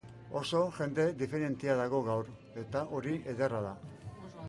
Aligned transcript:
Oso 0.39 0.61
jende 0.77 1.05
diferentea 1.19 1.77
dago 1.83 2.01
gaur, 2.09 2.35
eta 2.65 2.85
hori 3.01 3.17
ederra 3.37 3.65
da. 3.71 3.79